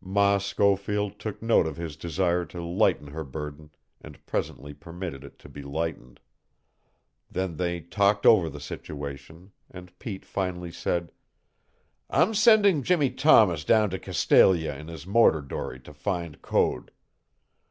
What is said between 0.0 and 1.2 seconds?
Ma Schofield